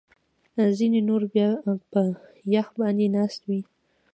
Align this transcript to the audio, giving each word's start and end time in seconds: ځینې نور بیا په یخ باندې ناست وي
ځینې 0.77 0.99
نور 1.09 1.21
بیا 1.33 1.49
په 1.91 2.01
یخ 2.53 2.67
باندې 2.79 3.05
ناست 3.15 3.41
وي 3.47 3.61